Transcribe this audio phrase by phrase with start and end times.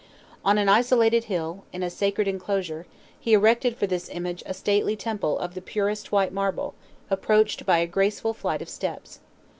[0.43, 2.87] On an isolated hill, in a sacred enclosure,
[3.19, 6.73] he erected for this image a stately temple of the purest white marble,
[7.11, 9.19] approached by a graceful flight of steps.